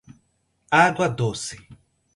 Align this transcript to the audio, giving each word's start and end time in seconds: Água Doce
Água 0.79 1.07
Doce 1.09 1.57